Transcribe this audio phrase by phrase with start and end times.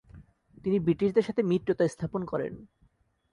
[0.63, 2.53] তিনি ব্রিটিশদের সাথে মিত্রতা স্থাপন করেন।